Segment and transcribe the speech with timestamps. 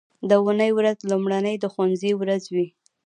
[0.29, 2.67] د اونۍ ورځ لومړنۍ د ښوونځي ورځ وي